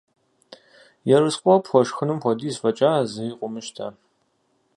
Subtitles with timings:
[1.15, 3.87] Ерыскъыуэ пхуэшхынум хуэдиз фӀэкӀа зэи къыумыщтэ.